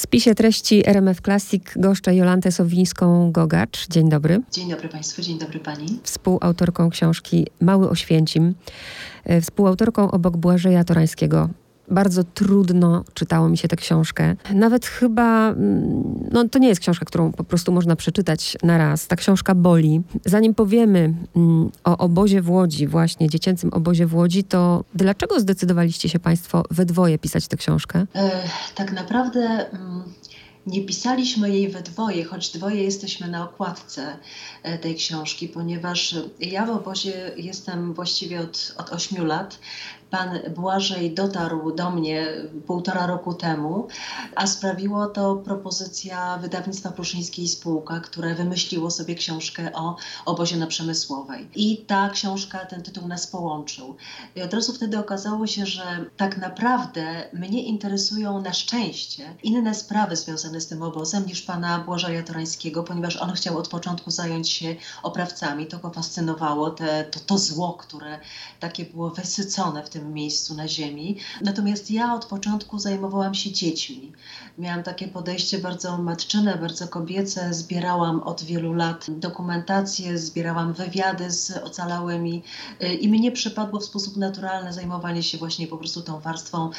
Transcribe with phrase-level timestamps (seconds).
[0.00, 3.88] spisie treści RMF Classic goszczę Jolantę Sowińską-Gogacz.
[3.90, 4.40] Dzień dobry.
[4.52, 5.86] Dzień dobry Państwu, dzień dobry Pani.
[6.02, 8.54] Współautorką książki Mały Oświęcim.
[9.24, 11.48] E, współautorką obok Błażeja Torańskiego
[11.90, 14.36] bardzo trudno czytało mi się tę książkę.
[14.54, 19.06] Nawet chyba, mm, no to nie jest książka, którą po prostu można przeczytać na raz.
[19.06, 20.00] Ta książka boli.
[20.24, 26.08] Zanim powiemy mm, o obozie w Łodzi, właśnie dziecięcym obozie w Łodzi, to dlaczego zdecydowaliście
[26.08, 28.06] się Państwo we dwoje pisać tę książkę?
[28.14, 28.30] E,
[28.74, 29.40] tak naprawdę...
[29.72, 30.02] Mm
[30.66, 34.16] nie pisaliśmy jej we dwoje, choć dwoje jesteśmy na okładce
[34.62, 39.58] e, tej książki, ponieważ ja w obozie jestem właściwie od, od 8 lat.
[40.10, 42.26] Pan Błażej dotarł do mnie
[42.66, 43.88] półtora roku temu,
[44.36, 49.96] a sprawiło to propozycja wydawnictwa Pruszyńskiej Spółka, które wymyśliło sobie książkę o
[50.26, 51.48] obozie na Przemysłowej.
[51.54, 53.96] I ta książka, ten tytuł nas połączył.
[54.36, 55.82] I od razu wtedy okazało się, że
[56.16, 62.22] tak naprawdę mnie interesują na szczęście inne sprawy związane z tym obozem niż pana Błażeja
[62.22, 65.66] Torańskiego, ponieważ on chciał od początku zająć się oprawcami.
[65.66, 68.18] To go fascynowało, te, to, to zło, które
[68.60, 71.16] takie było wysycone w tym tym miejscu na ziemi.
[71.40, 74.12] Natomiast ja od początku zajmowałam się dziećmi.
[74.58, 77.54] Miałam takie podejście bardzo matczyne, bardzo kobiece.
[77.54, 82.42] Zbierałam od wielu lat dokumentację, zbierałam wywiady z ocalałymi
[83.00, 86.70] i mnie przypadło w sposób naturalny zajmowanie się właśnie po prostu tą warstwą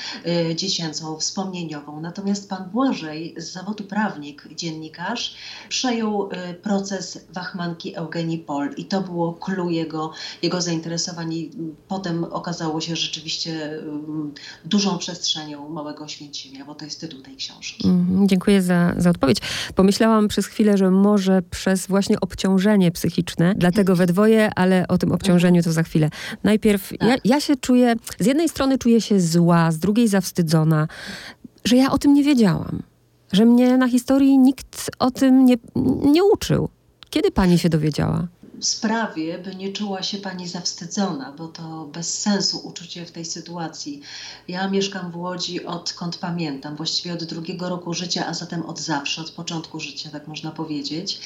[0.51, 2.01] y, dziecięcą, wspomnieniową.
[2.01, 5.35] Natomiast pan Błażej z zawodu prawnik, dziennikarz,
[5.69, 11.51] przejął y, proces wachmanki Eugenii Pol i to było clue jego, jego zainteresowań i
[11.87, 13.79] potem okazało się, że rzeczywiście
[14.65, 17.87] dużą przestrzenią Małego Święcimia, bo to jest tytuł tej książki.
[17.87, 19.37] Mm, dziękuję za, za odpowiedź.
[19.75, 25.11] Pomyślałam przez chwilę, że może przez właśnie obciążenie psychiczne, dlatego we dwoje, ale o tym
[25.11, 26.09] obciążeniu to za chwilę.
[26.43, 27.09] Najpierw tak.
[27.09, 30.87] ja, ja się czuję, z jednej strony czuję się zła, z drugiej zawstydzona,
[31.65, 32.81] że ja o tym nie wiedziałam.
[33.33, 35.55] Że mnie na historii nikt o tym nie,
[36.05, 36.69] nie uczył.
[37.09, 38.27] Kiedy pani się dowiedziała?
[38.65, 44.01] Sprawie, by nie czuła się pani zawstydzona, bo to bez sensu uczucie w tej sytuacji.
[44.47, 49.21] Ja mieszkam w Łodzi odkąd pamiętam, właściwie od drugiego roku życia, a zatem od zawsze,
[49.21, 51.19] od początku życia, tak można powiedzieć.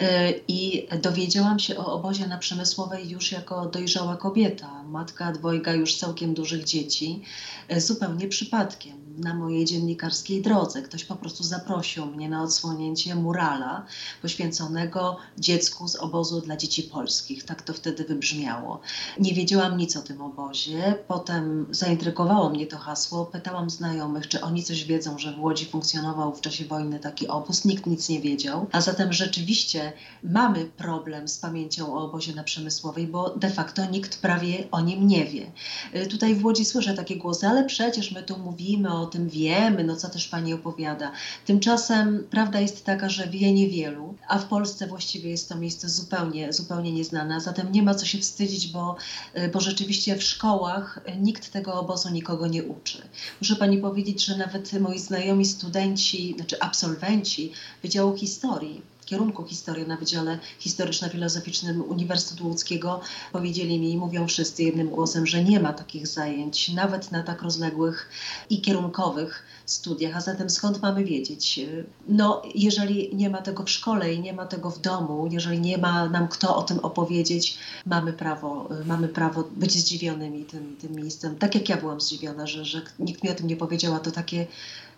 [0.00, 5.96] E, I dowiedziałam się o obozie na Przemysłowej już jako dojrzała kobieta, matka dwojga już
[5.96, 7.22] całkiem dużych dzieci,
[7.68, 10.82] e, zupełnie przypadkiem na mojej dziennikarskiej drodze.
[10.82, 13.86] Ktoś po prostu zaprosił mnie na odsłonięcie murala
[14.22, 17.44] poświęconego dziecku z obozu dla dzieci polskich.
[17.44, 18.80] Tak to wtedy wybrzmiało.
[19.18, 20.94] Nie wiedziałam nic o tym obozie.
[21.08, 23.26] Potem zaintrygowało mnie to hasło.
[23.26, 27.64] Pytałam znajomych, czy oni coś wiedzą, że w Łodzi funkcjonował w czasie wojny taki obóz.
[27.64, 28.66] Nikt nic nie wiedział.
[28.72, 29.92] A zatem rzeczywiście
[30.22, 35.06] mamy problem z pamięcią o obozie na Przemysłowej, bo de facto nikt prawie o nim
[35.06, 35.52] nie wie.
[35.94, 39.84] Y, tutaj w Łodzi słyszę takie głosy, ale przecież my tu mówimy o tym wiemy,
[39.84, 41.12] no co też pani opowiada.
[41.46, 46.52] Tymczasem prawda jest taka, że wie niewielu, a w Polsce właściwie jest to miejsce zupełnie,
[46.52, 47.40] zupełnie nieznane.
[47.40, 48.96] Zatem nie ma co się wstydzić, bo,
[49.38, 53.02] y, bo rzeczywiście w szkołach nikt tego obozu nikogo nie uczy.
[53.40, 59.96] Muszę pani powiedzieć, że nawet moi znajomi studenci, znaczy absolwenci Wydziału Historii, kierunku historii na
[59.96, 63.00] Wydziale Historyczno-Filozoficznym Uniwersytetu Łódzkiego
[63.32, 67.42] powiedzieli mi i mówią wszyscy jednym głosem, że nie ma takich zajęć, nawet na tak
[67.42, 68.08] rozległych
[68.50, 70.16] i kierunkowych studiach.
[70.16, 71.60] A zatem skąd mamy wiedzieć?
[72.08, 75.78] No, jeżeli nie ma tego w szkole i nie ma tego w domu, jeżeli nie
[75.78, 81.36] ma nam kto o tym opowiedzieć, mamy prawo, mamy prawo być zdziwionymi tym, tym miejscem.
[81.36, 84.10] Tak jak ja byłam zdziwiona, że, że nikt mi o tym nie powiedział, a to
[84.10, 84.46] takie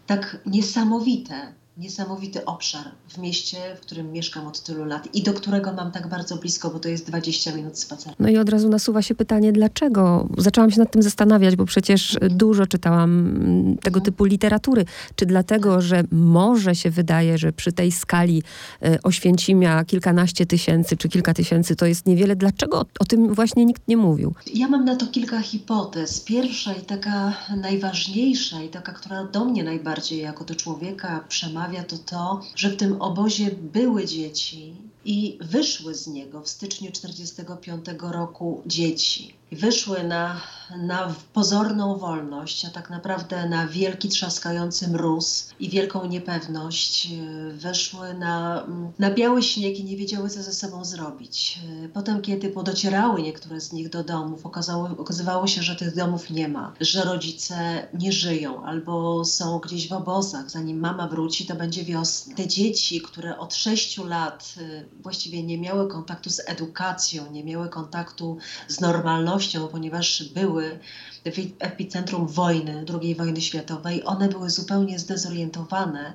[0.07, 5.73] tak niesamowite, niesamowity obszar w mieście, w którym mieszkam od tylu lat i do którego
[5.73, 8.17] mam tak bardzo blisko, bo to jest 20 minut spaceru.
[8.19, 10.29] No i od razu nasuwa się pytanie, dlaczego?
[10.39, 13.35] Zaczęłam się nad tym zastanawiać, bo przecież dużo czytałam
[13.83, 14.05] tego mhm.
[14.05, 14.85] typu literatury.
[15.17, 18.43] Czy dlatego, że może się wydaje, że przy tej skali
[18.83, 22.37] e, Oświęcimia kilkanaście tysięcy czy kilka tysięcy to jest niewiele?
[22.37, 24.35] Dlaczego o, o tym właśnie nikt nie mówił?
[24.55, 26.21] Ja mam na to kilka hipotez.
[26.21, 31.85] Pierwsza i taka najważniejsza i taka, która do mnie najbardziej jako do człowieka przemawia, przemawia,
[31.85, 34.75] to to, że w tym obozie były dzieci
[35.05, 40.41] i wyszły z niego w styczniu 1945 roku dzieci wyszły na,
[40.77, 47.07] na pozorną wolność, a tak naprawdę na wielki trzaskający mróz i wielką niepewność.
[47.07, 48.67] E, weszły na,
[48.99, 51.61] na biały śnieg i nie wiedziały, co ze sobą zrobić.
[51.85, 56.31] E, potem, kiedy podocierały niektóre z nich do domów, okazało, okazywało się, że tych domów
[56.31, 60.51] nie ma, że rodzice nie żyją albo są gdzieś w obozach.
[60.51, 62.37] Zanim mama wróci, to będzie wiosna.
[62.37, 67.69] Te dzieci, które od sześciu lat e, właściwie nie miały kontaktu z edukacją, nie miały
[67.69, 68.39] kontaktu
[68.69, 69.42] z normalnością,
[69.73, 70.79] ponieważ były
[71.25, 76.13] w epicentrum wojny, II wojny światowej, one były zupełnie zdezorientowane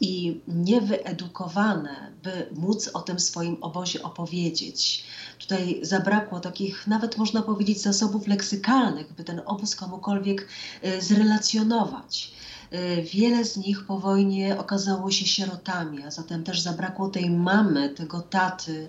[0.00, 5.04] i niewyedukowane, by móc o tym swoim obozie opowiedzieć.
[5.38, 10.48] Tutaj zabrakło takich, nawet można powiedzieć, zasobów leksykalnych, by ten obóz komukolwiek
[10.84, 12.32] y, zrelacjonować.
[12.74, 17.88] Y, wiele z nich po wojnie okazało się sierotami, a zatem też zabrakło tej mamy,
[17.88, 18.88] tego taty,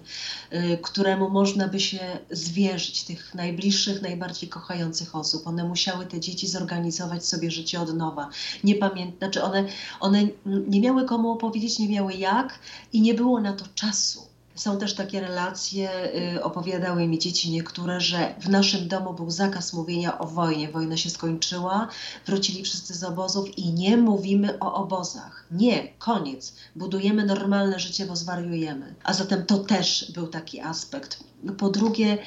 [0.54, 2.00] y, któremu można by się
[2.32, 5.48] zwierzyć, tych najbliższych, najbardziej kochających osób.
[5.48, 8.30] One musiały te dzieci zorganizować sobie życie od nowa.
[8.64, 9.66] Nie pamiętam, znaczy one,
[10.00, 12.60] one nie miały komu opowiedzieć, nie miały jak
[12.94, 14.31] i nie było na to czasu.
[14.62, 15.90] Są też takie relacje,
[16.36, 20.70] y, opowiadały mi dzieci niektóre, że w naszym domu był zakaz mówienia o wojnie.
[20.70, 21.88] Wojna się skończyła,
[22.26, 25.46] wrócili wszyscy z obozów i nie mówimy o obozach.
[25.52, 26.56] Nie, koniec.
[26.76, 28.96] Budujemy normalne życie, bo zwariujemy.
[29.04, 31.24] A zatem to też był taki aspekt.
[31.58, 32.18] Po drugie,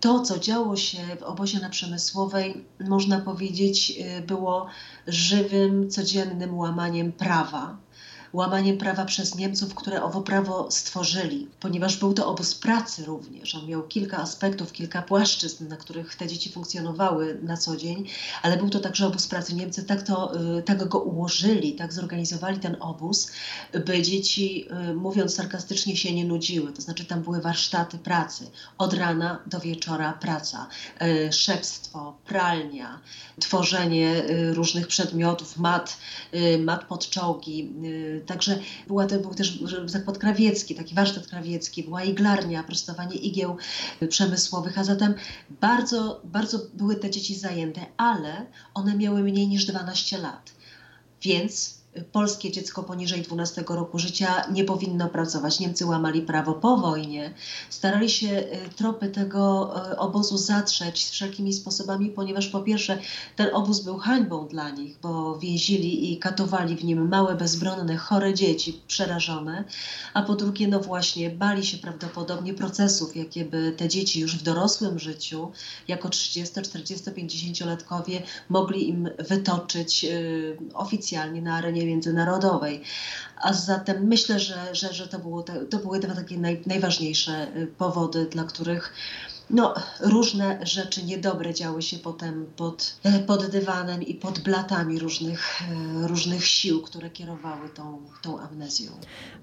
[0.00, 4.66] to, co działo się w obozie na Przemysłowej, można powiedzieć, y, było
[5.06, 7.83] żywym, codziennym łamaniem prawa
[8.34, 13.54] łamaniem prawa przez Niemców, które owo prawo stworzyli, ponieważ był to obóz pracy również.
[13.54, 18.04] On miał kilka aspektów, kilka płaszczyzn, na których te dzieci funkcjonowały na co dzień,
[18.42, 19.54] ale był to także obóz pracy.
[19.54, 23.30] Niemcy tak, to, y, tak go ułożyli, tak zorganizowali ten obóz,
[23.86, 26.72] by dzieci, y, mówiąc sarkastycznie, się nie nudziły.
[26.72, 28.50] To znaczy tam były warsztaty pracy.
[28.78, 30.68] Od rana do wieczora praca,
[31.02, 33.00] y, szewstwo, pralnia,
[33.40, 34.22] tworzenie
[34.52, 35.96] różnych przedmiotów, mat,
[36.58, 37.72] mat pod czołgi,
[38.26, 43.56] Także była to, był też zakład krawiecki, taki warsztat krawiecki, była iglarnia, prostowanie igieł
[44.08, 45.14] przemysłowych, a zatem
[45.60, 50.52] bardzo, bardzo były te dzieci zajęte, ale one miały mniej niż 12 lat.
[51.22, 55.60] Więc polskie dziecko poniżej 12 roku życia nie powinno pracować.
[55.60, 57.34] Niemcy łamali prawo po wojnie.
[57.70, 62.98] Starali się y, tropy tego y, obozu zatrzeć wszelkimi sposobami, ponieważ po pierwsze
[63.36, 68.34] ten obóz był hańbą dla nich, bo więzili i katowali w nim małe, bezbronne, chore
[68.34, 69.64] dzieci, przerażone,
[70.14, 74.42] a po drugie, no właśnie, bali się prawdopodobnie procesów, jakie by te dzieci już w
[74.42, 75.52] dorosłym życiu,
[75.88, 82.82] jako 30, 40, 50-latkowie mogli im wytoczyć yy, oficjalnie na arenie międzynarodowej.
[83.36, 87.56] A zatem myślę, że, że, że to, było te, to były dwa takie naj, najważniejsze
[87.56, 88.92] y, powody, dla których
[89.50, 95.62] no, różne rzeczy niedobre działy się potem pod, e, pod dywanem i pod blatami różnych,
[95.62, 98.92] e, różnych sił, które kierowały tą, tą amnezją.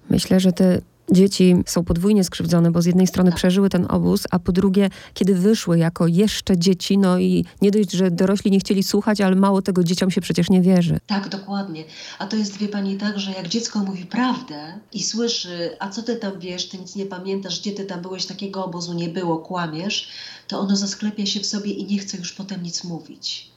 [0.10, 3.38] Myślę, że te dzieci są podwójnie skrzywdzone, bo z jednej strony tak.
[3.38, 7.92] przeżyły ten obóz, a po drugie, kiedy wyszły jako jeszcze dzieci, no i nie dość,
[7.92, 11.00] że dorośli nie chcieli słuchać, ale mało tego dzieciom się przecież nie wierzy.
[11.07, 11.83] Tak, dokładnie.
[12.19, 16.03] A to jest, wie pani, tak, że jak dziecko mówi prawdę i słyszy, a co
[16.03, 19.38] ty tam wiesz, ty nic nie pamiętasz, gdzie ty tam byłeś, takiego obozu nie było,
[19.38, 20.09] kłamiesz,
[20.48, 23.51] to ono zasklepia się w sobie i nie chce już potem nic mówić.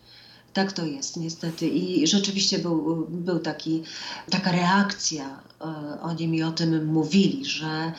[0.53, 3.83] Tak to jest niestety i rzeczywiście był, był taki,
[4.31, 5.41] taka reakcja.
[5.61, 7.93] E, oni mi o tym mówili, że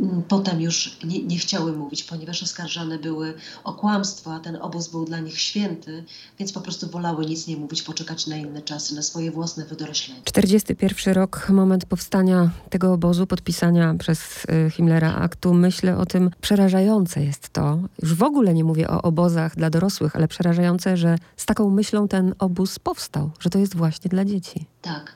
[0.00, 4.88] mm, potem już nie, nie chciały mówić, ponieważ oskarżane były o kłamstwo, a ten obóz
[4.88, 6.04] był dla nich święty,
[6.38, 10.20] więc po prostu wolały nic nie mówić, poczekać na inne czasy, na swoje własne wydoroślenie.
[10.24, 15.54] 41 rok, moment powstania tego obozu, podpisania przez e, Himmlera aktu.
[15.54, 17.78] Myślę o tym, przerażające jest to.
[18.02, 22.08] Już w ogóle nie mówię o obozach dla dorosłych, ale przerażające, że z taką myślą
[22.08, 24.66] ten obóz powstał, że to jest właśnie dla dzieci.
[24.82, 25.14] Tak.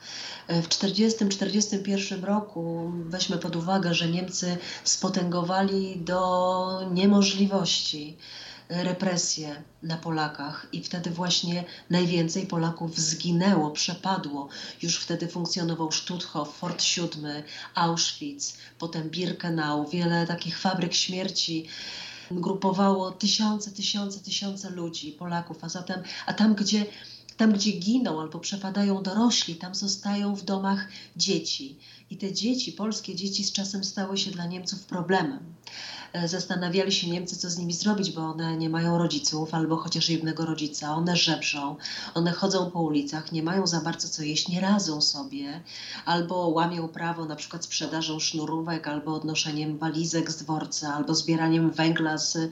[0.63, 0.69] W
[1.83, 8.17] 1940-1941 roku weźmy pod uwagę, że Niemcy spotęgowali do niemożliwości
[8.71, 14.49] represje na Polakach i wtedy właśnie najwięcej Polaków zginęło, przepadło.
[14.83, 17.07] Już wtedy funkcjonował Stutthof, Fort VII,
[17.75, 21.67] Auschwitz, potem Birkenau, wiele takich fabryk śmierci
[22.31, 26.87] grupowało tysiące, tysiące, tysiące ludzi, Polaków, a zatem, a tam gdzie
[27.41, 31.79] tam, gdzie giną albo przepadają dorośli, tam zostają w domach dzieci.
[32.11, 35.39] I te dzieci, polskie dzieci, z czasem stały się dla Niemców problemem.
[36.13, 40.09] E, zastanawiali się Niemcy, co z nimi zrobić, bo one nie mają rodziców albo chociaż
[40.09, 41.77] jednego rodzica, one żebrzą,
[42.15, 45.61] one chodzą po ulicach, nie mają za bardzo co jeść, nie radzą sobie,
[46.05, 52.19] albo łamią prawo na przykład sprzedażą sznurówek, albo odnoszeniem walizek z dworca, albo zbieraniem węgla
[52.19, 52.49] z, e,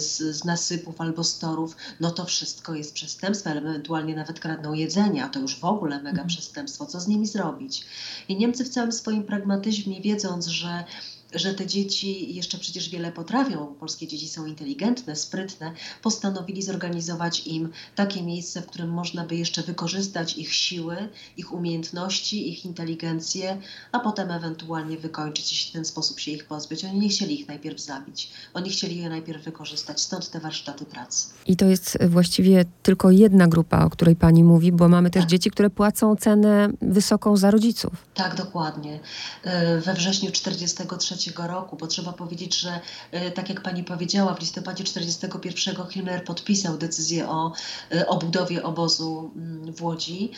[0.00, 1.76] z, z nasypów albo z torów.
[2.00, 6.10] No to wszystko jest przestępstwem, ewentualnie nawet kradną jedzenie, a to już w ogóle mega
[6.10, 6.28] mhm.
[6.28, 6.86] przestępstwo.
[6.86, 7.84] Co z nimi zrobić?
[8.28, 10.84] I Niemcy w całym swoim pragmatyzmie, wiedząc, że
[11.34, 15.72] że te dzieci jeszcze przecież wiele potrafią, polskie dzieci są inteligentne, sprytne,
[16.02, 20.96] postanowili zorganizować im takie miejsce, w którym można by jeszcze wykorzystać ich siły,
[21.36, 23.58] ich umiejętności, ich inteligencję,
[23.92, 26.84] a potem ewentualnie wykończyć, jeśli w ten sposób się ich pozbyć.
[26.84, 31.28] Oni nie chcieli ich najpierw zabić, oni chcieli je najpierw wykorzystać, stąd te warsztaty pracy.
[31.46, 35.30] I to jest właściwie tylko jedna grupa, o której pani mówi, bo mamy też tak.
[35.30, 37.92] dzieci, które płacą cenę wysoką za rodziców.
[38.14, 39.00] Tak, dokładnie.
[39.44, 40.30] E, we wrześniu
[41.30, 46.24] 1943 roku, bo trzeba powiedzieć, że e, tak jak pani powiedziała, w listopadzie 1941 Himmler
[46.24, 47.52] podpisał decyzję o,
[47.94, 50.30] e, o budowie obozu mm, w Łodzi.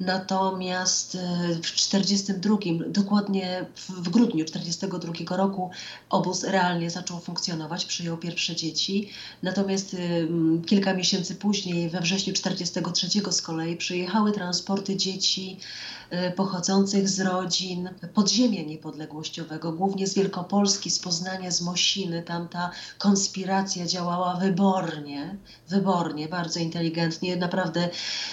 [0.00, 1.18] Natomiast
[1.62, 2.56] w 1942,
[2.88, 5.70] dokładnie w grudniu 1942 roku
[6.10, 9.10] obóz realnie zaczął funkcjonować, przyjął pierwsze dzieci.
[9.42, 9.96] Natomiast
[10.66, 15.58] kilka miesięcy później, we wrześniu 1943 z kolei, przyjechały transporty dzieci
[16.36, 22.22] pochodzących z rodzin podziemia niepodległościowego, głównie z Wielkopolski, z Poznania, z Mosiny.
[22.22, 25.36] Tam ta konspiracja działała wybornie,
[25.68, 27.88] wybornie, bardzo inteligentnie, naprawdę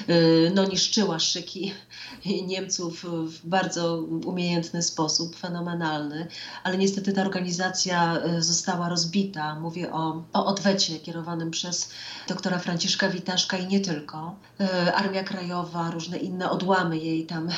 [0.09, 1.73] y, no, niszczyła szyki
[2.47, 6.27] Niemców w bardzo umiejętny sposób, fenomenalny,
[6.63, 9.59] ale niestety ta organizacja y, została rozbita.
[9.59, 11.89] Mówię o, o odwecie kierowanym przez
[12.27, 14.35] doktora Franciszka Witaszka i nie tylko.
[14.95, 17.49] Armia Krajowa, różne inne odłamy jej tam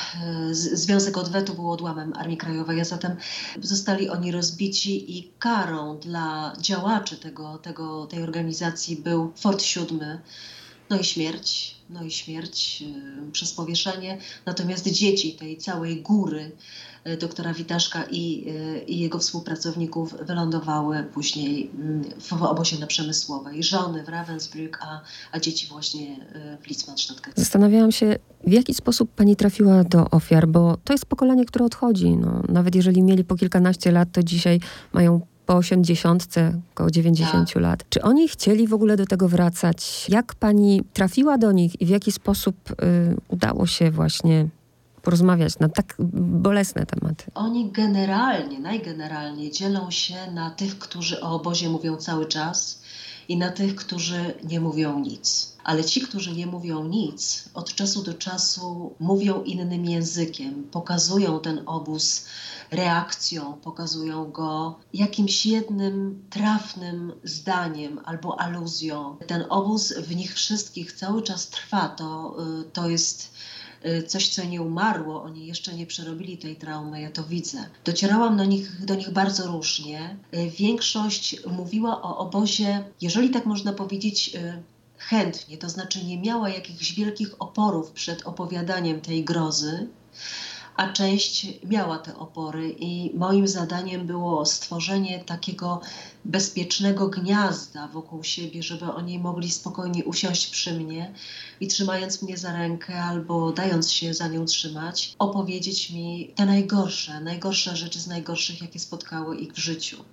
[0.52, 3.16] Związek Odwetu był odłamem Armii Krajowej, a zatem
[3.62, 9.98] zostali oni rozbici i karą dla działaczy tego, tego, tej organizacji był Fort VII,
[10.90, 12.82] no i śmierć, no i śmierć
[13.28, 14.18] y, przez powieszenie.
[14.46, 16.52] Natomiast dzieci tej całej góry
[17.20, 23.62] doktora Witaszka i, y, i jego współpracowników wylądowały później mm, w obozie na Przemysłowej.
[23.62, 25.00] Żony w Ravensbrück, a,
[25.32, 26.16] a dzieci właśnie
[26.62, 27.20] w Litzmannstadt.
[27.36, 32.16] Zastanawiałam się, w jaki sposób pani trafiła do ofiar, bo to jest pokolenie, które odchodzi.
[32.16, 34.60] No, nawet jeżeli mieli po kilkanaście lat, to dzisiaj
[34.92, 37.62] mają po osiemdziesiątce, około 90 tak.
[37.62, 37.84] lat.
[37.88, 40.06] Czy oni chcieli w ogóle do tego wracać?
[40.08, 42.74] Jak pani trafiła do nich i w jaki sposób y,
[43.28, 44.48] udało się właśnie
[45.00, 45.94] porozmawiać na tak
[46.38, 47.24] bolesne tematy?
[47.34, 52.82] Oni generalnie, najgeneralnie dzielą się na tych, którzy o obozie mówią cały czas
[53.28, 55.52] i na tych, którzy nie mówią nic.
[55.64, 61.62] Ale ci, którzy nie mówią nic, od czasu do czasu mówią innym językiem, pokazują ten
[61.66, 62.26] obóz
[62.70, 69.16] reakcją, pokazują go jakimś jednym trafnym zdaniem albo aluzją.
[69.26, 71.88] Ten obóz w nich wszystkich cały czas trwa.
[71.88, 73.30] To, y, to jest
[74.06, 77.58] coś, co nie umarło, oni jeszcze nie przerobili tej traumy, ja to widzę.
[77.84, 80.16] Docierałam do nich, do nich bardzo różnie.
[80.34, 84.36] Y, większość mówiła o obozie, jeżeli tak można powiedzieć,
[84.98, 89.88] chętnie, to znaczy nie miała jakichś wielkich oporów przed opowiadaniem tej grozy,
[90.78, 95.80] a część miała te opory i moim zadaniem było stworzenie takiego
[96.24, 101.14] bezpiecznego gniazda wokół siebie, żeby oni mogli spokojnie usiąść przy mnie
[101.60, 107.20] i trzymając mnie za rękę albo dając się za nią trzymać, opowiedzieć mi te najgorsze,
[107.20, 110.04] najgorsze rzeczy z najgorszych, jakie spotkały ich w życiu.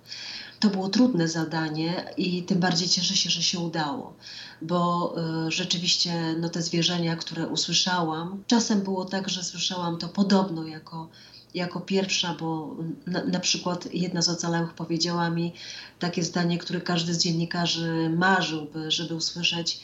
[0.60, 4.16] To było trudne zadanie i tym bardziej cieszę się, że się udało,
[4.62, 5.14] bo
[5.46, 11.08] y, rzeczywiście no, te zwierzenia, które usłyszałam, czasem było tak, że słyszałam to podobno jako
[11.54, 15.52] jako pierwsza, bo na, na, przykład jedna z ocalałych powiedziała mi
[15.98, 19.80] takie zdanie, które każdy z dziennikarzy marzyłby, żeby usłyszeć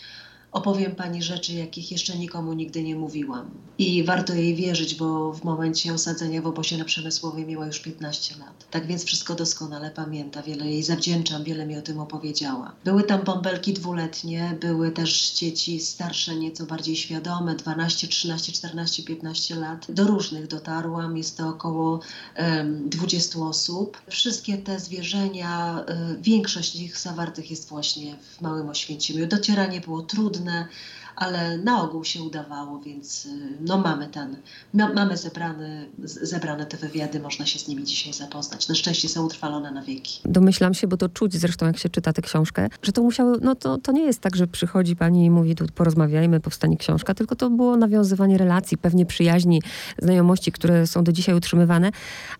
[0.52, 3.50] opowiem Pani rzeczy, jakich jeszcze nikomu nigdy nie mówiłam.
[3.78, 8.34] I warto jej wierzyć, bo w momencie osadzenia w obozie na Przemysłowej miała już 15
[8.38, 8.66] lat.
[8.70, 12.72] Tak więc wszystko doskonale pamięta, wiele jej zawdzięczam, wiele mi o tym opowiedziała.
[12.84, 19.54] Były tam bąbelki dwuletnie, były też dzieci starsze, nieco bardziej świadome, 12, 13, 14, 15
[19.54, 19.86] lat.
[19.88, 22.00] Do różnych dotarłam, jest to około
[22.38, 24.02] um, 20 osób.
[24.10, 29.26] Wszystkie te zwierzenia, y, większość ich zawartych jest właśnie w Małym Oświęcimiu.
[29.26, 30.68] Docieranie było trudne, trudne,
[31.16, 33.28] ale na ogół się udawało, więc y,
[33.60, 34.36] no mamy ten,
[34.74, 38.68] mamy zebrane, zebrane te wywiady, można się z nimi dzisiaj zapoznać.
[38.68, 40.20] Na szczęście są utrwalone na wieki.
[40.24, 43.54] Domyślam się, bo to czuć zresztą, jak się czyta tę książkę, że to musiało, no
[43.54, 47.36] to, to nie jest tak, że przychodzi pani i mówi tu porozmawiajmy, powstanie książka, tylko
[47.36, 49.62] to było nawiązywanie relacji, pewnie przyjaźni,
[49.98, 51.90] znajomości, które są do dzisiaj utrzymywane,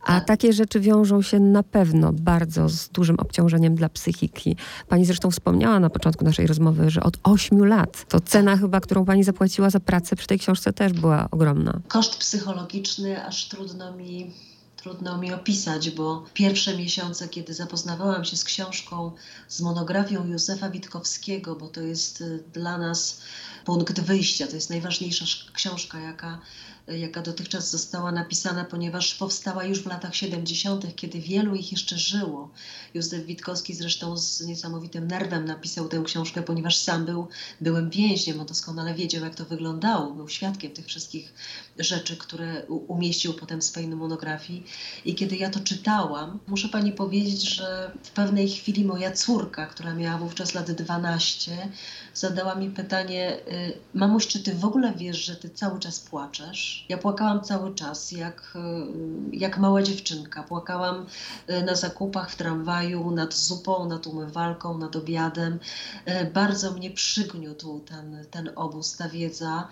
[0.03, 0.27] a tak.
[0.27, 4.57] takie rzeczy wiążą się na pewno bardzo z dużym obciążeniem dla psychiki.
[4.89, 9.05] Pani zresztą wspomniała na początku naszej rozmowy, że od ośmiu lat to cena chyba, którą
[9.05, 11.81] pani zapłaciła za pracę przy tej książce też była ogromna.
[11.89, 14.31] Koszt psychologiczny aż trudno mi
[14.83, 19.13] trudno mi opisać, bo pierwsze miesiące, kiedy zapoznawałam się z książką,
[19.49, 23.21] z monografią Józefa Witkowskiego, bo to jest y, dla nas
[23.65, 26.39] punkt wyjścia, to jest najważniejsza książka, jaka
[26.89, 32.51] jaka dotychczas została napisana, ponieważ powstała już w latach 70., kiedy wielu ich jeszcze żyło.
[32.95, 37.29] Józef Witkowski zresztą z niesamowitym nerwem napisał tę książkę, ponieważ sam był
[37.61, 41.35] byłem więźniem, on doskonale wiedział, jak to wyglądało, był świadkiem tych wszystkich
[41.79, 44.65] rzeczy, które umieścił potem w swojej monografii.
[45.05, 49.95] I kiedy ja to czytałam, muszę pani powiedzieć, że w pewnej chwili moja córka, która
[49.95, 51.69] miała wówczas lat 12,
[52.15, 56.72] zadała mi pytanie: y, Mamuś, czy ty w ogóle wiesz, że ty cały czas płaczesz?
[56.89, 60.43] Ja płakałam cały czas, jak, y, jak mała dziewczynka.
[60.43, 61.07] Płakałam
[61.51, 65.59] y, na zakupach, w tramwaju, nad zupą, nad umywalką, nad obiadem.
[66.35, 69.69] Bardzo mnie przygniótł ten, ten obóz, ta wiedza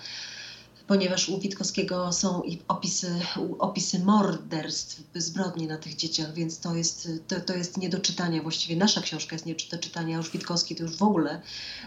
[0.91, 3.21] ponieważ u Witkowskiego są opisy,
[3.59, 8.43] opisy morderstw, zbrodni na tych dzieciach, więc to jest, to, to jest nie do czytania.
[8.43, 11.41] Właściwie nasza książka jest nie do czytania, a już Witkowski to już w ogóle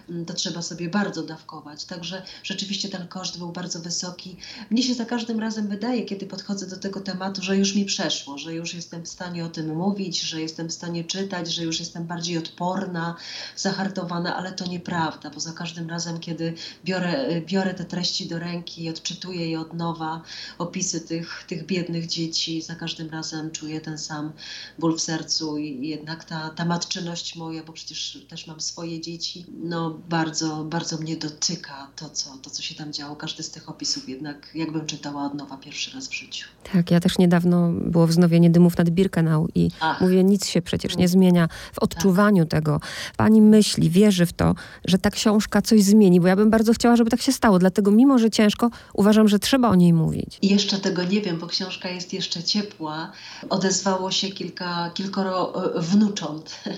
[0.10, 1.86] mm, to trzeba sobie bardzo dawkować.
[1.86, 4.38] Także rzeczywiście ten koszt był bardzo wysoki.
[4.70, 8.38] Mnie się za każdym razem wydaje, kiedy podchodzę do tego tematu, że już mi przeszło,
[8.38, 11.80] że już jestem w stanie o tym mówić, że jestem w stanie czytać, że już
[11.80, 13.16] jestem bardziej odporna,
[13.56, 16.54] zahartowana, ale to nieprawda, bo za każdym razem, kiedy
[16.86, 20.22] biorę, biorę te treści do ręki odczytuję je od nowa,
[20.58, 22.62] opisy tych, tych biednych dzieci.
[22.62, 24.32] Za każdym razem czuję ten sam
[24.80, 29.46] ból w sercu i jednak ta, ta matczyność moja, bo przecież też mam swoje dzieci,
[29.64, 33.16] no bardzo, bardzo mnie dotyka to co, to, co się tam działo.
[33.16, 36.48] Każdy z tych opisów jednak jakbym czytała od nowa pierwszy raz w życiu.
[36.74, 40.02] Tak, ja też niedawno było wznowienie dymów nad Birkenau i Ach.
[40.02, 42.52] mówię, nic się przecież nie zmienia w odczuwaniu tak.
[42.52, 42.80] tego.
[43.18, 46.96] Pani myśli, wierzy w to, że ta książka coś zmieni, bo ja bym bardzo chciała,
[46.96, 47.60] żeby tak się stało.
[47.60, 50.38] Dlatego mimo, że ciężko, uważam, że trzeba o niej mówić.
[50.42, 53.12] Jeszcze tego nie wiem, bo książka jest jeszcze ciepła.
[53.50, 56.56] Odezwało się kilka, kilkoro e, wnucząt.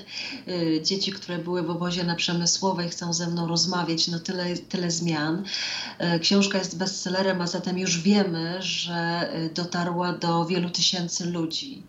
[0.48, 4.08] E, dzieci, które były w obozie na Przemysłowej chcą ze mną rozmawiać.
[4.08, 5.44] No tyle, tyle zmian.
[5.98, 11.84] E, książka jest bestsellerem, a zatem już wiemy, że dotarła do wielu tysięcy ludzi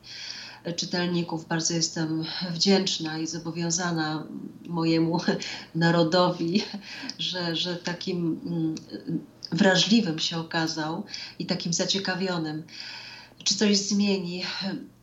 [0.77, 1.49] czytelników.
[1.49, 4.27] Bardzo jestem wdzięczna i zobowiązana
[4.67, 5.21] mojemu
[5.75, 6.63] narodowi,
[7.19, 8.75] że, że takim mm,
[9.53, 11.05] wrażliwym się okazał
[11.39, 12.63] i takim zaciekawionym,
[13.45, 14.43] czy coś zmieni.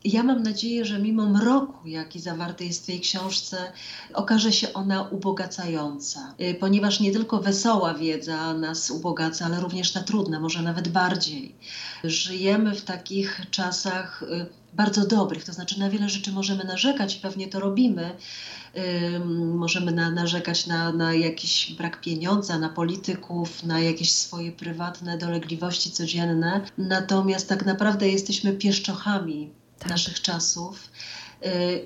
[0.06, 3.72] Ja mam nadzieję, że mimo mroku, jaki zawarty jest w tej książce,
[4.14, 10.04] okaże się ona ubogacająca, y, ponieważ nie tylko wesoła wiedza nas ubogaca, ale również ta
[10.04, 11.56] trudna, może nawet bardziej.
[12.04, 17.20] Żyjemy w takich czasach y, bardzo dobrych, to znaczy na wiele rzeczy możemy narzekać i
[17.20, 18.16] pewnie to robimy,
[19.54, 25.92] możemy na, narzekać na, na jakiś brak pieniądza, na polityków, na jakieś swoje prywatne dolegliwości
[25.92, 26.62] codzienne.
[26.78, 29.90] Natomiast tak naprawdę jesteśmy pieszczochami tak.
[29.90, 30.90] naszych czasów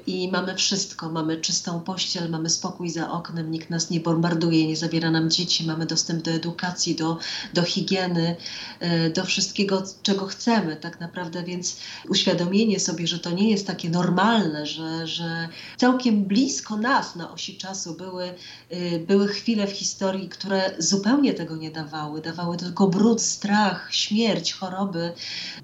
[0.07, 1.09] i mamy wszystko.
[1.09, 5.67] Mamy czystą pościel, mamy spokój za oknem, nikt nas nie bombarduje, nie zabiera nam dzieci,
[5.67, 7.17] mamy dostęp do edukacji, do,
[7.53, 8.35] do higieny,
[8.79, 11.77] e, do wszystkiego, czego chcemy tak naprawdę, więc
[12.09, 17.57] uświadomienie sobie, że to nie jest takie normalne, że, że całkiem blisko nas na osi
[17.57, 18.33] czasu były,
[18.69, 22.21] e, były chwile w historii, które zupełnie tego nie dawały.
[22.21, 25.11] Dawały tylko brud, strach, śmierć, choroby.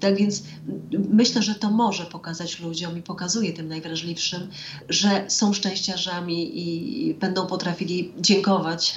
[0.00, 0.42] Tak więc
[1.08, 4.50] myślę, że to może pokazać ludziom i pokazuje tym najważniejszym najwrażliwszym,
[4.88, 8.94] że są szczęściarzami i będą potrafili dziękować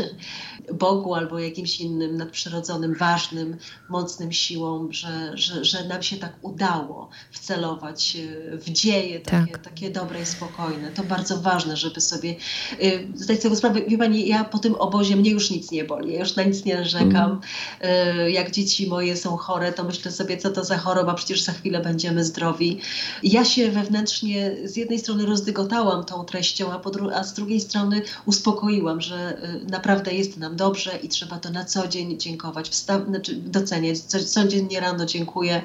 [0.74, 3.58] Bogu albo jakimś innym nadprzyrodzonym, ważnym,
[3.90, 8.18] mocnym siłom, że, że, że nam się tak udało wcelować
[8.54, 9.64] e, w dzieje takie, tak.
[9.64, 10.92] takie dobre i spokojne.
[10.92, 12.36] To bardzo ważne, żeby sobie
[12.84, 13.82] y, zdać sobie sprawę.
[13.88, 16.66] Wie Pani, ja po tym obozie mnie już nic nie boli, ja już na nic
[16.66, 17.42] nie narzekam.
[17.80, 18.30] Mm.
[18.30, 21.80] Jak dzieci moje są chore, to myślę sobie, co to za choroba, przecież za chwilę
[21.80, 22.80] będziemy zdrowi.
[23.24, 26.82] Ja się wewnętrznie z jednej strony rozdygotałam tą treścią, a,
[27.14, 31.66] a z drugiej strony uspokoiłam, że y, naprawdę jest nam dobrze i trzeba to na
[31.66, 34.00] co dzień dziękować, znaczy doceniać.
[34.00, 35.62] Co, codziennie rano dziękuję,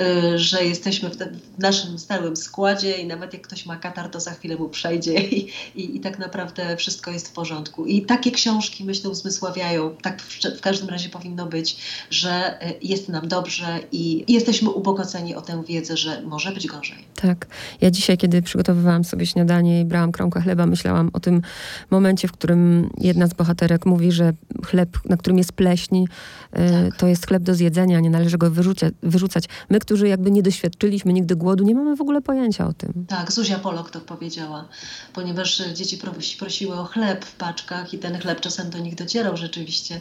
[0.00, 4.20] y, że jesteśmy w, w, naszym stałym składzie i nawet jak ktoś ma katar, to
[4.20, 7.86] za chwilę mu przejdzie i, i, i, tak naprawdę wszystko jest w porządku.
[7.86, 11.76] I takie książki, myślę, uzmysławiają, tak w, w każdym razie powinno być,
[12.10, 17.04] że y, jest nam dobrze i jesteśmy ubogaceni o tę wiedzę, że może być gorzej.
[17.14, 17.46] Tak.
[17.80, 21.42] Ja dzisiaj, kiedy przygotowywałam sobie śniadanie i brałam kromkę chleba, myślałam o tym
[21.90, 24.32] momencie, w którym jedna z bohaterek mówi, że
[24.66, 26.04] chleb, na którym jest pleśń,
[26.52, 26.96] e, tak.
[26.96, 29.44] to jest chleb do zjedzenia, nie należy go wyrzucać, wyrzucać.
[29.70, 33.06] My, którzy jakby nie doświadczyliśmy nigdy głodu, nie mamy w ogóle pojęcia o tym.
[33.08, 34.68] Tak, Zuzia Polok to powiedziała,
[35.12, 35.98] ponieważ dzieci
[36.38, 40.00] prosiły o chleb w paczkach i ten chleb czasem do nich docierał rzeczywiście,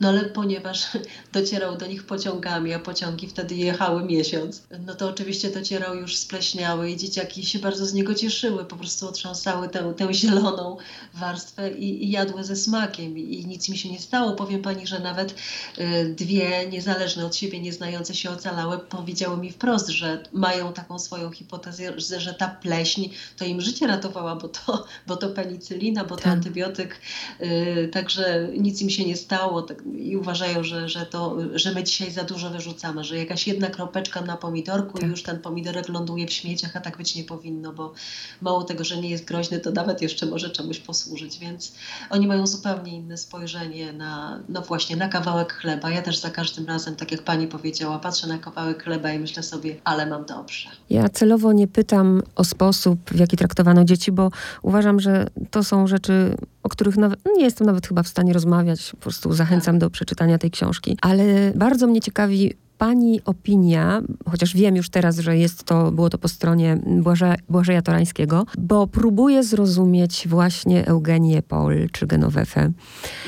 [0.00, 0.88] no ale ponieważ
[1.32, 6.90] docierał do nich pociągami, a pociągi wtedy jechały miesiąc, no to oczywiście docierał już spleśniały
[6.90, 10.76] i dzieciaki się bardzo z niego cieszyły, po prostu otrząsały tę, tę zieloną
[11.14, 14.32] warstwę i, i jadły ze smakiem i, i, nic mi się nie stało.
[14.32, 15.34] Powiem pani, że nawet
[15.78, 21.30] y, dwie niezależne od siebie, nieznające się ocalałe powiedziały mi wprost, że mają taką swoją
[21.30, 26.22] hipotezę, że ta pleśń to im życie ratowała, bo to, bo to penicylina, bo to
[26.22, 26.32] tak.
[26.32, 27.00] antybiotyk,
[27.40, 31.84] y, także nic im się nie stało tak, i uważają, że, że, to, że my
[31.84, 35.06] dzisiaj za dużo wyrzucamy, że jakaś jedna kropeczka na pomidorku tak.
[35.06, 37.92] i już ten pomidorek ląduje w śmieciach, a tak być nie powinno, bo
[38.40, 41.72] mało tego, że nie jest groźny, to nawet jeszcze może czemuś posłużyć, więc
[42.10, 45.90] oni mają zupełnie inne spojrzenie na, no właśnie, na kawałek chleba.
[45.90, 49.42] Ja też za każdym razem, tak jak pani powiedziała, patrzę na kawałek chleba i myślę
[49.42, 50.68] sobie, ale mam dobrze.
[50.90, 54.30] Ja celowo nie pytam o sposób, w jaki traktowano dzieci, bo
[54.62, 58.90] uważam, że to są rzeczy, o których nawet, nie jestem nawet chyba w stanie rozmawiać.
[58.90, 59.80] Po prostu zachęcam tak.
[59.80, 60.98] do przeczytania tej książki.
[61.02, 66.18] Ale bardzo mnie ciekawi Pani opinia, chociaż wiem już teraz, że jest to, było to
[66.18, 72.72] po stronie Błaże, Błażeja Torańskiego, bo próbuję zrozumieć właśnie Eugenię Paul czy Genowefę.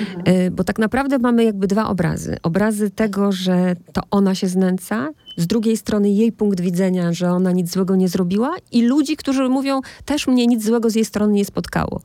[0.01, 0.37] Mhm.
[0.47, 2.37] Y, bo tak naprawdę mamy jakby dwa obrazy.
[2.43, 7.53] Obrazy tego, że to ona się znęca, z drugiej strony jej punkt widzenia, że ona
[7.53, 11.33] nic złego nie zrobiła i ludzi, którzy mówią, też mnie nic złego z jej strony
[11.33, 12.01] nie spotkało.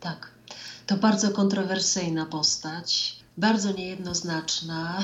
[0.00, 0.30] Tak.
[0.86, 5.02] To bardzo kontrowersyjna postać bardzo niejednoznaczna,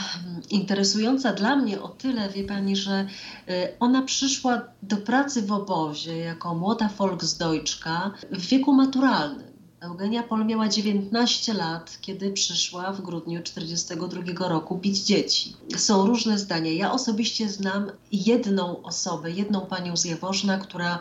[0.51, 3.07] interesująca dla mnie o tyle, wie pani, że
[3.49, 9.53] y, ona przyszła do pracy w obozie jako młoda Volksdeutschka w wieku maturalnym.
[9.83, 15.57] Eugenia Pol miała 19 lat, kiedy przyszła w grudniu 1942 roku bić dzieci.
[15.77, 16.73] Są różne zdania.
[16.73, 20.99] Ja osobiście znam jedną osobę, jedną panią z Jaworzna, która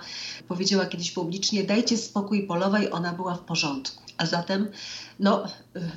[0.47, 4.01] powiedziała kiedyś publicznie: Dajcie spokój Polowej, ona była w porządku.
[4.17, 4.67] A zatem
[5.21, 5.43] no,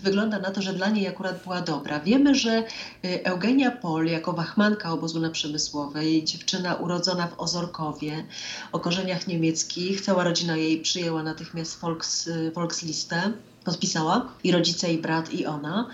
[0.03, 2.01] wygląda na to, że dla niej akurat była dobra.
[2.01, 2.59] Wiemy, że
[3.05, 8.25] y, Eugenia Pol, jako wachmanka obozu na Przemysłowej, dziewczyna urodzona w Ozorkowie,
[8.73, 13.33] o korzeniach niemieckich, cała rodzina jej przyjęła natychmiast Volks, y, Volkslistę
[13.65, 15.89] podpisała i rodzice, i brat, i ona.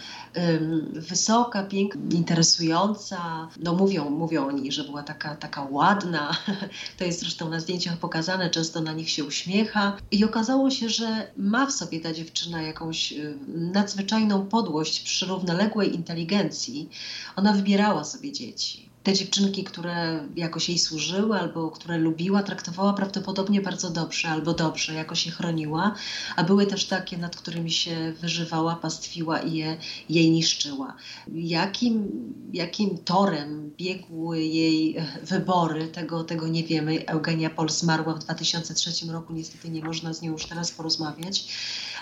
[0.92, 3.48] Wysoka, piękna, interesująca.
[3.62, 6.37] No mówią, mówią o niej, że była taka, taka ładna.
[6.98, 9.96] To jest zresztą na zdjęciach pokazane, często na nich się uśmiecha.
[10.11, 15.94] I okazało się, że ma w sobie ta dziewczyna jakąś y, nadzwyczajną podłość przy równoległej
[15.94, 16.88] inteligencji.
[17.37, 23.60] Ona wybierała sobie dzieci te dziewczynki, które jakoś jej służyły albo które lubiła, traktowała prawdopodobnie
[23.60, 25.94] bardzo dobrze albo dobrze, jakoś je chroniła,
[26.36, 29.76] a były też takie, nad którymi się wyżywała, pastwiła i je,
[30.08, 30.96] jej niszczyła.
[31.34, 32.08] Jakim,
[32.52, 37.06] jakim torem biegły jej wybory, tego, tego nie wiemy.
[37.06, 41.44] Eugenia Pol zmarła w 2003 roku, niestety nie można z nią już teraz porozmawiać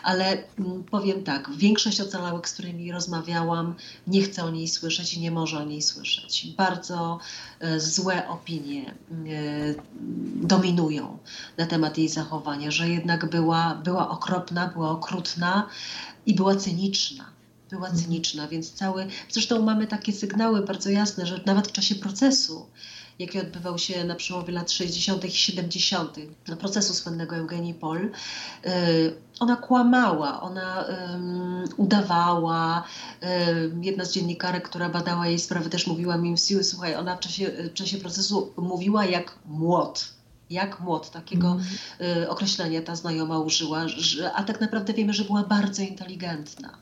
[0.02, 3.74] ale mm, powiem tak, większość ocalałych, z którymi rozmawiałam,
[4.06, 6.46] nie chce o niej słyszeć i nie może o niej słyszeć.
[6.56, 6.87] Bardzo
[7.60, 8.94] e, złe opinie e,
[10.34, 11.18] dominują
[11.58, 15.68] na temat jej zachowania, że jednak była, była okropna, była okrutna
[16.26, 17.38] i była cyniczna
[17.70, 18.04] była mhm.
[18.04, 19.06] cyniczna, więc cały.
[19.28, 22.66] Zresztą mamy takie sygnały bardzo jasne, że nawet w czasie procesu
[23.18, 25.24] jaki odbywał się na przełomie lat 60.
[25.24, 26.16] i 70.
[26.60, 28.10] procesu słynnego Eugenii Pol.
[28.66, 32.84] Y, ona kłamała, ona um, udawała.
[33.82, 37.74] Jedna z dziennikarek, która badała jej sprawę, też mówiła mi, słuchaj, ona w czasie, w
[37.74, 40.18] czasie procesu mówiła jak młot
[40.50, 42.22] jak młot, takiego mm.
[42.22, 46.78] y, określenia ta znajoma użyła, że, a tak naprawdę wiemy, że była bardzo inteligentna.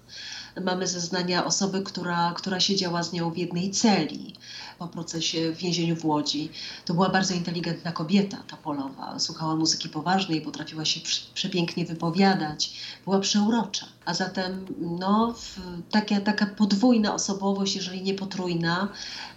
[0.60, 4.34] Mamy zeznania osoby, która, która siedziała z nią w jednej celi
[4.78, 6.50] po procesie w więzieniu w Łodzi.
[6.84, 9.18] To była bardzo inteligentna kobieta, ta Polowa.
[9.18, 11.00] Słuchała muzyki poważnej, potrafiła się
[11.34, 12.72] przepięknie wypowiadać,
[13.04, 13.86] była przeurocza.
[14.04, 15.34] A zatem no,
[15.90, 18.88] taka, taka podwójna osobowość, jeżeli nie potrójna,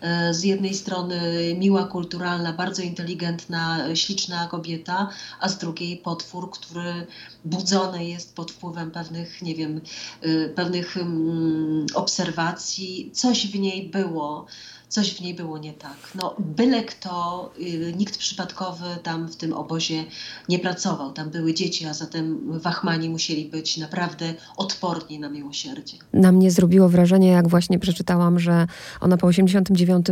[0.02, 1.20] e, z jednej strony
[1.60, 7.08] miła, kulturalna, bardzo inteligentna, śliczna kobieta, a z drugiej potwór, który
[7.46, 9.82] budzony jest pod wpływem pewnych, nie wiem,
[10.22, 13.12] e, pewnych mm, obserwacji.
[13.14, 14.46] Coś w niej było
[14.90, 15.98] coś w niej było nie tak.
[16.16, 20.04] No, byle kto, y, nikt przypadkowy tam w tym obozie
[20.50, 21.12] nie pracował.
[21.14, 25.98] Tam były dzieci, a zatem wachmani musieli być naprawdę odporni na miłosierdzie.
[26.14, 28.68] Na mnie zrobiło wrażenie, jak właśnie przeczytałam, że
[29.02, 30.08] ona po 89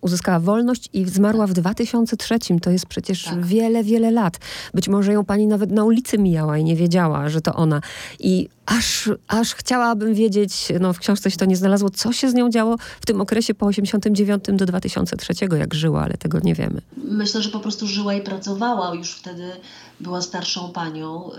[0.00, 2.38] uzyskała wolność i zmarła w 2003.
[2.62, 3.46] To jest przecież tak.
[3.46, 4.38] wiele, wiele lat.
[4.74, 7.80] Być może ją pani nawet na ulicy mijała i nie wiedziała, że to ona.
[8.18, 12.34] I aż, aż chciałabym wiedzieć, no w książce się to nie znalazło, co się z
[12.34, 16.80] nią działo w tym okresie po 89 do 2003, jak żyła, ale tego nie wiemy.
[16.96, 18.94] Myślę, że po prostu żyła i pracowała.
[18.94, 19.52] Już wtedy
[20.00, 21.30] była starszą panią,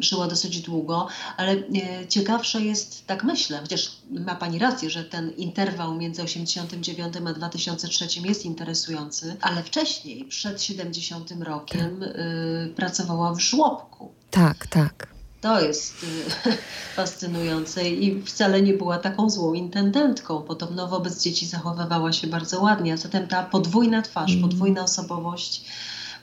[0.00, 5.30] żyła dosyć długo, ale e, ciekawsze jest, tak myślę, chociaż ma pani rację, że ten
[5.30, 13.40] interwał między 89 a 2003 jest interesujący, ale wcześniej, przed 70 rokiem, y, pracowała w
[13.40, 14.12] żłobku.
[14.30, 15.17] Tak, tak.
[15.40, 16.06] To jest y,
[16.96, 20.42] fascynujące i wcale nie była taką złą intendentką.
[20.42, 24.42] Podobno wobec dzieci zachowywała się bardzo ładnie, a zatem ta podwójna twarz, mm.
[24.42, 25.64] podwójna osobowość.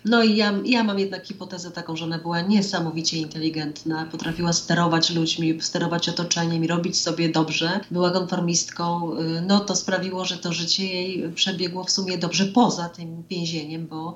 [0.05, 5.09] No i ja, ja mam jednak hipotezę taką, że ona była niesamowicie inteligentna, potrafiła sterować
[5.09, 7.79] ludźmi, sterować otoczeniem i robić sobie dobrze.
[7.91, 9.13] Była konformistką.
[9.19, 13.87] Y, no to sprawiło, że to życie jej przebiegło w sumie dobrze poza tym więzieniem,
[13.87, 14.15] bo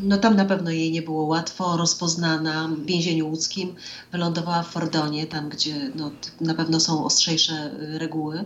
[0.00, 3.74] no tam na pewno jej nie było łatwo, rozpoznana w więzieniu łódzkim,
[4.12, 8.44] wylądowała w Fordonie, tam gdzie no, na pewno są ostrzejsze reguły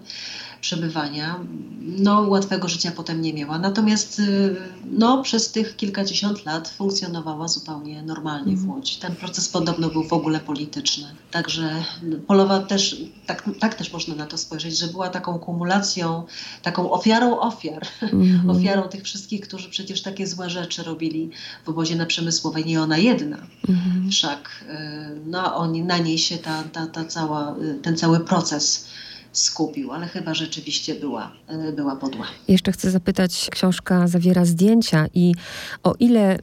[0.63, 1.41] przebywania.
[1.81, 8.03] No łatwego życia potem nie miała, natomiast y, no, przez tych kilkadziesiąt lat funkcjonowała zupełnie
[8.03, 8.71] normalnie w mhm.
[8.71, 8.97] Łodzi.
[8.97, 11.05] Ten proces podobno był w ogóle polityczny.
[11.31, 11.85] Także
[12.27, 12.97] Polowa też,
[13.27, 16.27] tak, tak też można na to spojrzeć, że była taką kumulacją,
[16.63, 18.51] taką ofiarą ofiar, -hmm.
[18.57, 21.31] ofiarą tych wszystkich, którzy przecież takie złe rzeczy robili
[21.65, 23.39] w obozie na Przemysłowej, nie ona jedna.
[23.69, 24.11] Mhm.
[24.11, 28.87] Wszak y, no, oni, na niej się ta, ta, ta cała, y, ten cały proces
[29.33, 31.33] skupił, ale chyba rzeczywiście była,
[31.69, 32.27] y, była podła.
[32.49, 35.35] Jeszcze chcę zapytać, książka zawiera zdjęcia i
[35.83, 36.39] o ile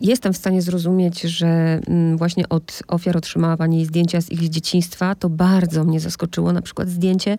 [0.00, 5.14] Jestem w stanie zrozumieć, że mm, właśnie od ofiar otrzymała Pani zdjęcia z ich dzieciństwa.
[5.14, 6.52] To bardzo mnie zaskoczyło.
[6.52, 7.36] Na przykład zdjęcie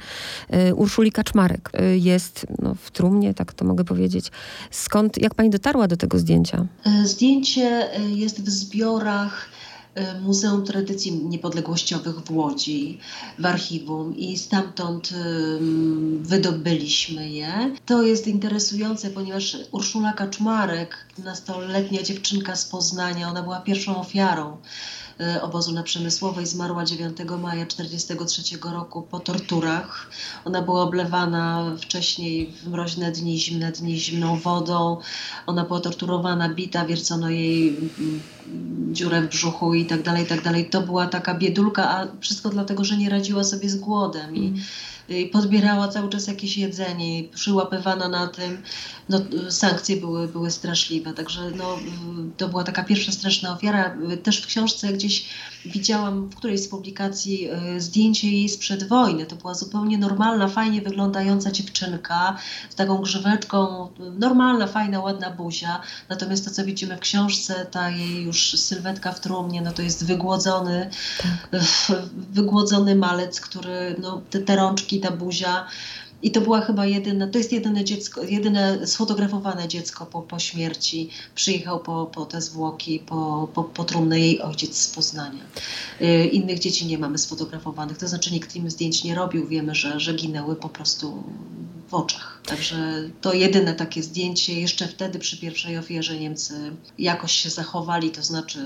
[0.69, 4.31] y, Urszuli Kaczmarek y, jest no, w trumnie, tak to mogę powiedzieć.
[4.71, 6.65] Skąd, jak Pani dotarła do tego zdjęcia?
[6.85, 9.66] E, zdjęcie e, jest w zbiorach E,
[10.21, 12.99] Muzeum Tradycji Niepodległościowych w Łodzi,
[13.39, 15.09] w archiwum i stamtąd
[16.19, 17.75] wydobyliśmy je.
[17.85, 24.57] To jest interesujące, ponieważ Urszula Kaczmarek, nastoletnia dziewczynka z Poznania, ona była pierwszą ofiarą
[25.41, 26.45] obozu na Przemysłowej.
[26.45, 30.09] Zmarła 9 maja 1943 roku po torturach.
[30.45, 34.97] Ona była oblewana wcześniej w mroźne dni, zimne dni zimną wodą.
[35.45, 38.21] Ona była torturowana, bita, wiercono jej mm,
[38.93, 40.69] dziurę w brzuchu i tak dalej, i tak dalej.
[40.69, 44.35] To była taka biedulka, a wszystko dlatego, że nie radziła sobie z głodem.
[44.35, 44.53] I,
[45.09, 48.61] mm podbierała cały czas jakieś jedzenie, przyłapywana na tym.
[49.09, 51.79] No, sankcje były, były straszliwe, także no,
[52.37, 53.97] to była taka pierwsza straszna ofiara.
[54.23, 55.25] Też w książce gdzieś
[55.65, 59.25] widziałam w którejś z publikacji e, zdjęcie jej sprzed wojny.
[59.25, 62.37] To była zupełnie normalna, fajnie wyglądająca dziewczynka
[62.69, 63.87] z taką grzyweczką,
[64.19, 65.81] normalna, fajna, ładna buzia.
[66.09, 70.05] Natomiast to, co widzimy w książce, ta jej już sylwetka w trumnie, no to jest
[70.05, 70.89] wygłodzony,
[71.21, 71.61] tak.
[72.31, 75.67] wygłodzony malec, który, no, te, te rączki, ta buzia,
[76.21, 81.09] i to była chyba jedyne, to jest jedyne dziecko, jedyne sfotografowane dziecko po, po śmierci.
[81.35, 85.43] Przyjechał po, po te zwłoki, po, po, po trumnę jej ojciec z Poznania.
[85.99, 89.47] Yy, innych dzieci nie mamy sfotografowanych, to znaczy nikt im zdjęć nie robił.
[89.47, 91.23] Wiemy, że, że ginęły po prostu
[91.89, 92.36] w oczach.
[92.47, 94.59] Także to jedyne takie zdjęcie.
[94.61, 96.53] Jeszcze wtedy przy pierwszej ofierze Niemcy
[96.99, 98.59] jakoś się zachowali, to znaczy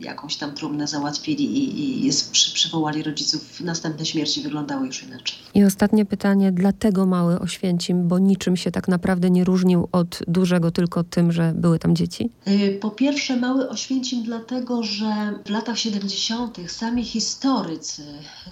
[0.00, 3.60] jakąś tam trumnę załatwili i, i przy, przywołali rodziców.
[3.60, 5.38] Następne śmierci wyglądały już inaczej.
[5.54, 10.70] I ostatnie pytanie, dlatego mały Oświęcim, bo niczym się tak naprawdę nie różnił od dużego
[10.70, 12.30] tylko tym, że były tam dzieci?
[12.48, 16.58] Y, po pierwsze mały Oświęcim dlatego, że w latach 70.
[16.68, 18.02] sami historycy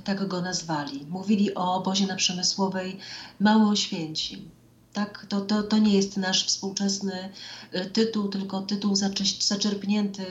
[0.05, 1.07] tak go nazwali.
[1.11, 2.97] Mówili o obozie na Przemysłowej
[3.41, 4.57] Mały Oświęcim.
[4.97, 7.29] Tak, to, to, to nie jest nasz współczesny
[7.75, 8.97] y, tytuł, tylko tytuł
[9.41, 10.25] zaczerpnięty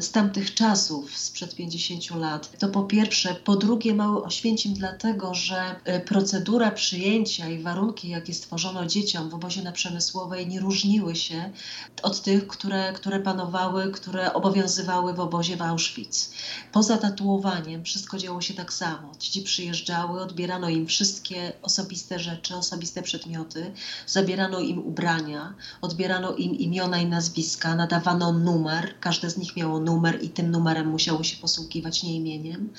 [0.00, 2.58] z tamtych czasów, sprzed 50 lat.
[2.58, 3.34] To po pierwsze.
[3.34, 9.34] Po drugie, mały Oświęcim dlatego, że y, procedura przyjęcia i warunki, jakie stworzono dzieciom w
[9.34, 11.50] obozie na Przemysłowej, nie różniły się
[12.02, 16.30] od tych, które, które panowały, które obowiązywały w obozie w Auschwitz.
[16.72, 19.12] Poza tatuowaniem wszystko działo się tak samo.
[19.18, 23.49] Dzieci przyjeżdżały, odbierano im wszystkie osobiste rzeczy, osobiste przedmioty
[24.06, 30.22] zabierano im ubrania, odbierano im imiona i nazwiska, nadawano numer, każde z nich miało numer
[30.22, 32.72] i tym numerem musiało się posługiwać nie imieniem.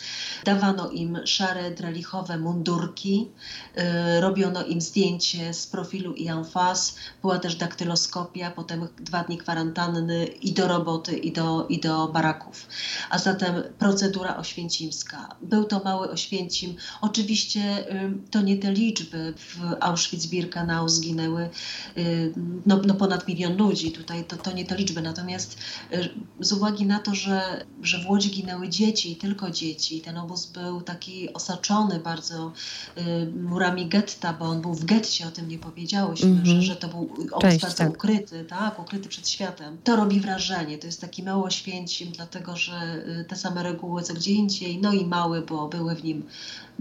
[0.45, 3.27] Dawano im szare, drelichowe mundurki,
[3.75, 9.37] yy, robiono im zdjęcie z profilu i en face, była też daktyloskopia, potem dwa dni
[9.37, 12.67] kwarantanny i do roboty, i do, i do baraków.
[13.09, 15.35] A zatem procedura oświęcimska.
[15.41, 16.75] Był to mały Oświęcim.
[17.01, 21.49] Oczywiście yy, to nie te liczby w Auschwitz-Birkenau, Birkenau zginęły
[21.97, 22.33] y,
[22.65, 23.91] no, no ponad milion ludzi.
[23.91, 25.01] Tutaj to, to nie te liczby.
[25.01, 25.57] Natomiast
[25.93, 30.45] y, z uwagi na to, że, że w Łodzi ginęły dzieci, tylko dzieci, ten obóz
[30.45, 32.51] był taki osaczony bardzo
[32.97, 36.45] y, murami getta, bo on był w getcie, o tym nie powiedziałyśmy, Mhm.
[36.45, 37.89] że, że to był obóz Cześć, bardzo tak.
[37.89, 39.77] ukryty, tak, ukryty przed światem.
[39.83, 40.77] To robi wrażenie.
[40.77, 45.05] To jest taki mało święcim, dlatego że te same reguły co gdzie indziej, no i
[45.05, 46.23] mały, bo były w nim,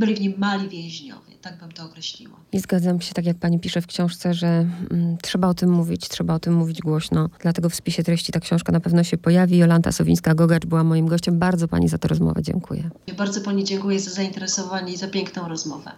[0.01, 1.31] byli w nim mali więźniowie.
[1.43, 2.37] Tak bym to określiła.
[2.53, 6.09] I zgadzam się, tak jak pani pisze w książce, że mm, trzeba o tym mówić,
[6.09, 7.29] trzeba o tym mówić głośno.
[7.41, 9.59] Dlatego w spisie treści ta książka na pewno się pojawi.
[9.59, 11.39] Jolanta Sowińska-Gogacz była moim gościem.
[11.39, 12.91] Bardzo pani za tę rozmowę dziękuję.
[13.17, 15.91] Bardzo Pani dziękuję za zainteresowanie i za piękną rozmowę.